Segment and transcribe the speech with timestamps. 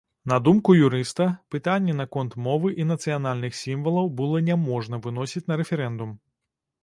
[0.31, 1.25] На думку юрыста,
[1.55, 6.11] пытанні наконт мовы і нацыянальных сімвалаў было няможна выносіць на рэферэндум.